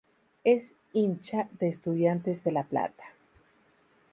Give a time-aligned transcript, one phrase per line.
[0.43, 3.03] Es hincha de Estudiantes de La Plata.